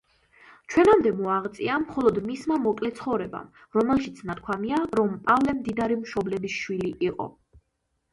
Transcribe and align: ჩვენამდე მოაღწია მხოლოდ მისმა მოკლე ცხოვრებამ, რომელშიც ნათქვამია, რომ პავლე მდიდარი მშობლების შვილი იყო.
ჩვენამდე 0.73 1.09
მოაღწია 1.17 1.73
მხოლოდ 1.81 2.15
მისმა 2.29 2.57
მოკლე 2.63 2.89
ცხოვრებამ, 2.99 3.51
რომელშიც 3.77 4.21
ნათქვამია, 4.29 4.79
რომ 5.01 5.13
პავლე 5.29 5.55
მდიდარი 5.59 5.99
მშობლების 6.07 6.57
შვილი 6.63 6.91
იყო. 7.11 7.29